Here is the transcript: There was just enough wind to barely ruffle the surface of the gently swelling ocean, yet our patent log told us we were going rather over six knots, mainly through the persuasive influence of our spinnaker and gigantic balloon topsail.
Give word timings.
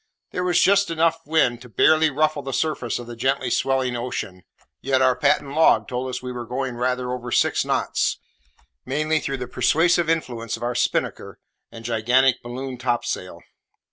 There 0.31 0.43
was 0.43 0.59
just 0.59 0.89
enough 0.89 1.21
wind 1.27 1.61
to 1.61 1.69
barely 1.69 2.09
ruffle 2.09 2.41
the 2.41 2.53
surface 2.53 2.97
of 2.97 3.05
the 3.05 3.15
gently 3.15 3.51
swelling 3.51 3.95
ocean, 3.95 4.41
yet 4.81 4.99
our 4.99 5.15
patent 5.15 5.53
log 5.53 5.87
told 5.87 6.09
us 6.09 6.23
we 6.23 6.31
were 6.31 6.47
going 6.47 6.75
rather 6.75 7.11
over 7.11 7.31
six 7.31 7.63
knots, 7.63 8.17
mainly 8.83 9.19
through 9.19 9.37
the 9.37 9.47
persuasive 9.47 10.09
influence 10.09 10.57
of 10.57 10.63
our 10.63 10.73
spinnaker 10.73 11.39
and 11.71 11.85
gigantic 11.85 12.41
balloon 12.41 12.79
topsail. 12.79 13.41